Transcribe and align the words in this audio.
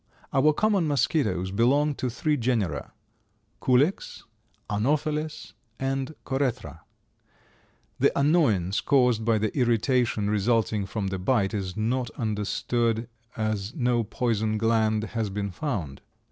Our 0.33 0.51
common 0.51 0.87
mosquitoes 0.87 1.51
belong 1.51 1.93
to 1.97 2.09
three 2.09 2.35
genera, 2.35 2.91
Culex, 3.63 4.23
Anopheles 4.67 5.53
and 5.79 6.15
Corethra. 6.25 6.81
The 7.99 8.11
annoyance 8.17 8.81
caused 8.81 9.23
by 9.23 9.37
the 9.37 9.55
irritation 9.55 10.27
resulting 10.27 10.87
from 10.87 11.09
the 11.09 11.19
bite 11.19 11.53
is 11.53 11.77
not 11.77 12.09
understood, 12.17 13.09
as 13.37 13.75
no 13.75 14.03
poison 14.03 14.57
gland 14.57 15.03
has 15.03 15.29
been 15.29 15.51
found. 15.51 16.01